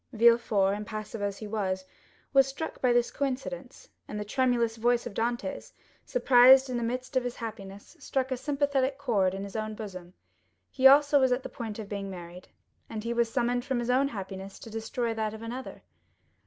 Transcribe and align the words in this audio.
Villefort, 0.13 0.73
impassive 0.75 1.21
as 1.21 1.37
he 1.37 1.45
was, 1.45 1.85
was 2.33 2.47
struck 2.47 2.81
with 2.81 2.95
this 2.95 3.11
coincidence; 3.11 3.87
and 4.07 4.19
the 4.19 4.25
tremulous 4.25 4.75
voice 4.77 5.05
of 5.05 5.13
Dantès, 5.13 5.73
surprised 6.03 6.71
in 6.71 6.77
the 6.77 6.81
midst 6.83 7.15
of 7.15 7.23
his 7.23 7.35
happiness, 7.35 7.95
struck 7.99 8.31
a 8.31 8.35
sympathetic 8.37 8.97
chord 8.97 9.35
in 9.35 9.43
his 9.43 9.55
own 9.55 9.75
bosom—he 9.75 10.87
also 10.87 11.19
was 11.19 11.31
on 11.31 11.41
the 11.43 11.49
point 11.49 11.77
of 11.77 11.87
being 11.87 12.09
married, 12.09 12.47
and 12.89 13.03
he 13.03 13.13
was 13.13 13.31
summoned 13.31 13.63
from 13.63 13.77
his 13.77 13.91
own 13.91 14.07
happiness 14.07 14.57
to 14.57 14.71
destroy 14.71 15.13
that 15.13 15.35
of 15.35 15.43
another. 15.43 15.83